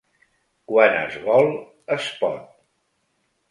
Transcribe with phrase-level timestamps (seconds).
[0.71, 1.51] Quan es vol,
[1.99, 2.51] es pot.